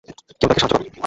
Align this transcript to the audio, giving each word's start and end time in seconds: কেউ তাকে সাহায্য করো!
কেউ 0.39 0.47
তাকে 0.49 0.59
সাহায্য 0.61 0.73
করো! 0.73 0.89